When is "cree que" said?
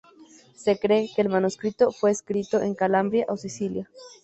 0.79-1.21